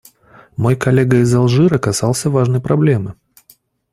Мой 0.57 0.75
коллега 0.75 1.17
из 1.17 1.31
Алжира 1.35 1.77
касался 1.77 2.31
важной 2.31 2.59
проблемы. 2.59 3.13